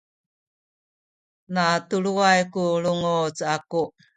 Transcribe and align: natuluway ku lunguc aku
natuluway 1.53 2.41
ku 2.53 2.63
lunguc 2.83 3.35
aku 3.55 3.81